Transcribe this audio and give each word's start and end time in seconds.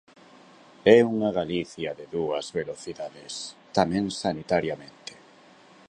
É 0.95 0.99
unha 1.13 1.29
Galicia 1.39 1.89
de 1.99 2.05
dúas 2.15 2.45
velocidades, 2.59 3.33
tamén 3.77 4.05
sanitariamente. 4.21 5.13